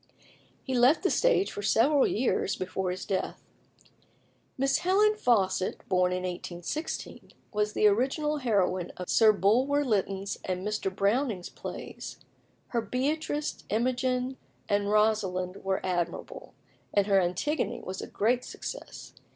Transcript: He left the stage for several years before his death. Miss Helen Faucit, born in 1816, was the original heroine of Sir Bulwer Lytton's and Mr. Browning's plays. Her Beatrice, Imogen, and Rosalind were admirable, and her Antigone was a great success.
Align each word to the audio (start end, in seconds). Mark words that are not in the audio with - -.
He 0.63 0.73
left 0.73 1.03
the 1.03 1.11
stage 1.11 1.51
for 1.51 1.61
several 1.61 2.07
years 2.07 2.55
before 2.55 2.89
his 2.89 3.05
death. 3.05 3.43
Miss 4.57 4.79
Helen 4.79 5.13
Faucit, 5.13 5.87
born 5.89 6.11
in 6.11 6.23
1816, 6.23 7.33
was 7.53 7.73
the 7.73 7.85
original 7.85 8.37
heroine 8.37 8.89
of 8.97 9.11
Sir 9.11 9.31
Bulwer 9.31 9.85
Lytton's 9.85 10.39
and 10.43 10.65
Mr. 10.67 10.89
Browning's 10.89 11.49
plays. 11.49 12.17
Her 12.69 12.81
Beatrice, 12.81 13.63
Imogen, 13.69 14.37
and 14.67 14.89
Rosalind 14.89 15.57
were 15.63 15.85
admirable, 15.85 16.55
and 16.91 17.05
her 17.05 17.19
Antigone 17.21 17.81
was 17.81 18.01
a 18.01 18.07
great 18.07 18.43
success. 18.43 19.13